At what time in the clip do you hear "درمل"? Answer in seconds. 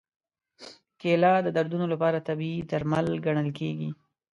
2.71-3.07